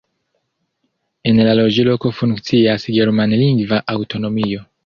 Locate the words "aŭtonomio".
3.99-4.69